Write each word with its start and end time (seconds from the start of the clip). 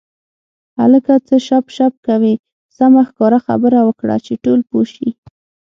هلکه 0.79 1.13
څه 1.27 1.35
شپ 1.47 1.65
شپ 1.75 1.93
کوې 2.07 2.33
سمه 2.77 3.01
ښکاره 3.09 3.39
خبره 3.45 3.79
وکړه 3.87 4.15
چې 4.25 4.33
ټول 4.43 4.59
پوه 4.69 4.85
شي. 4.93 5.09